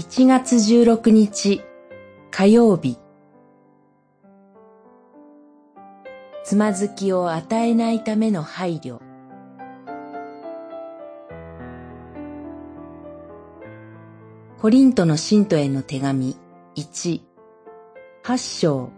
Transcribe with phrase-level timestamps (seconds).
[0.00, 1.60] 7月16日
[2.30, 2.96] 火曜日。
[6.42, 8.98] つまずきを与えないための配慮。
[14.58, 16.34] コリントの信徒への手紙。
[16.76, 17.20] 1、
[18.24, 18.90] 8章。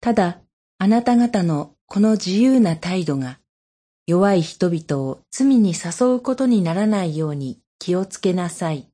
[0.00, 0.40] ただ、
[0.78, 3.38] あなた方のこの自由な態度が
[4.08, 8.88] 弱い人々を罪に誘うことにならないように気をつけなさい。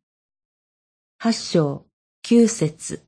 [1.19, 1.87] 八章
[2.23, 3.03] 九節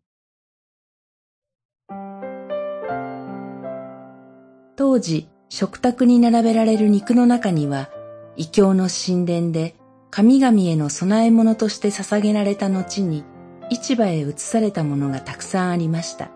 [4.75, 7.91] 当時、食卓に並べられる肉の中には、
[8.37, 9.75] 異教の神殿で
[10.11, 13.25] 神々への供え物として捧げられた後に、
[13.69, 16.31] 市場へ移されたものがたくさんありました。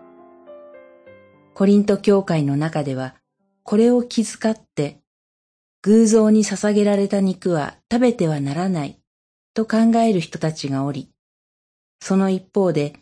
[1.55, 3.15] コリント教会の中では、
[3.63, 4.99] これを気遣って、
[5.81, 9.00] 偶像に捧げられた肉は食べてはならない
[9.53, 11.09] と考える人たちがおり、
[12.01, 12.95] その一方で、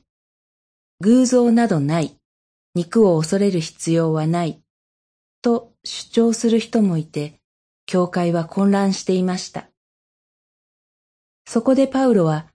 [1.01, 2.15] 偶像などない、
[2.75, 4.61] 肉を恐れる必要はない、
[5.41, 7.39] と主張する人もいて、
[7.85, 9.69] 教会は混乱していました。
[11.47, 12.47] そこでパウロは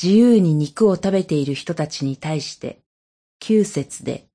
[0.00, 2.80] 自由に肉を食べている人たちに対して、
[3.38, 4.26] 旧節で、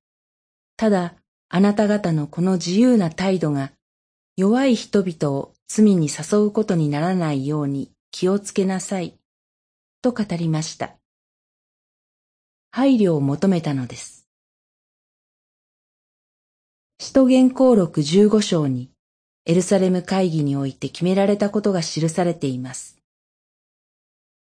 [0.78, 1.16] ただ
[1.50, 3.72] あなた方のこの自由な態度が
[4.38, 9.20] 弱い人々を罪に誘うことにならないように気をつけなさい、
[10.02, 10.96] と語りました。
[12.72, 14.30] 配慮を求めたのです。
[16.98, 18.90] 使徒言行録15章に
[19.44, 22.98] エルサレム会議において決められたことが記されています。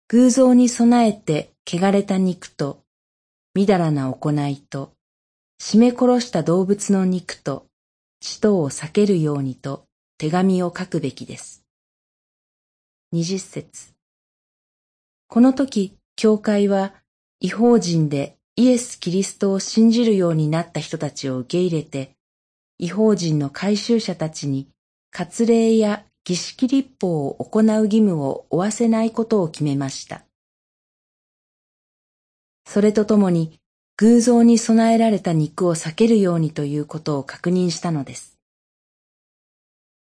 [0.07, 2.81] 偶像に備えて汚れた肉と、
[3.53, 4.93] みだらな行いと、
[5.61, 7.67] 締め殺した動物の肉と、
[8.19, 9.85] 血とを避けるようにと
[10.17, 11.68] 手紙を書くべきです。
[13.11, 13.95] 二十節
[15.27, 16.93] この時、教会は
[17.39, 22.11] 違法人でイエス・キリストを信じるようになった人たちを受け入れて、
[22.77, 24.67] 違法人の改宗者たちに
[25.11, 30.21] 割礼や儀式立法を行う義務を負わせないことを決めました。
[32.67, 33.59] それとともに
[33.97, 38.37] 偶像に備えられた肉を避けるようにということを確認したのです。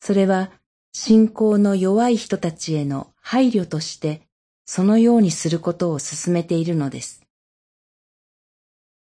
[0.01, 0.51] それは
[0.99, 4.23] 信仰の弱い人たちへの配慮として
[4.65, 7.21] そのようにすることを進めているのです。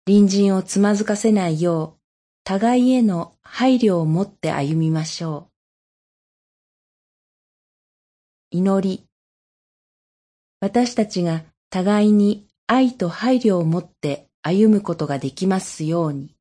[0.06, 2.00] 隣人をつまずかせないよう
[2.44, 5.50] 互いへの配慮を持って歩みましょ
[8.52, 8.58] う。
[8.58, 9.03] 祈り。
[10.59, 16.36] 私たちが互いに愛と配慮を持って歩むことができますように。